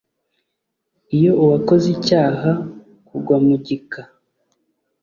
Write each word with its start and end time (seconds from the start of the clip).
iyo 1.15 1.31
uwakoze 1.43 1.87
icyaha 1.95 2.51
k 3.05 3.09
ugwa 3.17 3.37
mu 3.45 3.55
gika 3.65 4.01